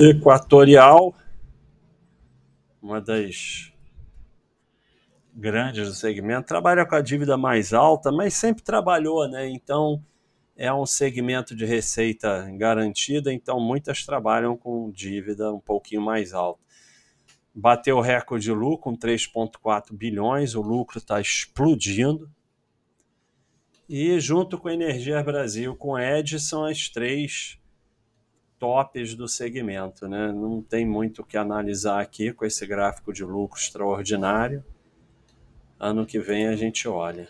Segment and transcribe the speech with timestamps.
[0.00, 1.14] Equatorial,
[2.80, 3.70] uma das
[5.34, 9.46] grandes do segmento, trabalha com a dívida mais alta, mas sempre trabalhou, né?
[9.50, 10.02] Então
[10.56, 16.62] é um segmento de receita garantida, então muitas trabalham com dívida um pouquinho mais alta.
[17.54, 22.30] Bateu o recorde de lucro com 3,4 bilhões, o lucro está explodindo.
[23.86, 27.58] E junto com a Energia Brasil, com a Ed, são as três
[28.62, 30.06] tops do segmento.
[30.06, 30.30] Né?
[30.30, 34.64] Não tem muito o que analisar aqui com esse gráfico de lucro extraordinário.
[35.80, 37.28] Ano que vem a gente olha.